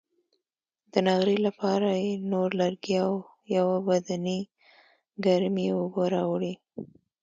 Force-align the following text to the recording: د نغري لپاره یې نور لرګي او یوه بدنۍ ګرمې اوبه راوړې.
د 0.91 0.93
نغري 1.07 1.37
لپاره 1.47 1.89
یې 2.03 2.11
نور 2.31 2.49
لرګي 2.61 2.95
او 3.05 3.13
یوه 3.55 3.77
بدنۍ 3.87 4.41
ګرمې 5.25 5.67
اوبه 5.77 6.03
راوړې. 6.13 6.53